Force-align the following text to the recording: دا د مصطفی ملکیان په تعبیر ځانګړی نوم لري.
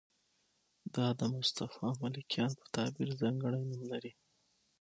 دا 0.95 1.07
د 1.19 1.21
مصطفی 1.35 1.89
ملکیان 2.03 2.51
په 2.59 2.65
تعبیر 2.75 3.09
ځانګړی 3.21 3.61
نوم 3.69 3.81
لري. 3.91 4.11